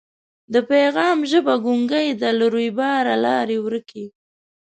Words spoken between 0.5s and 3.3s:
د پیغام ژبه ګونګۍ ده له رویباره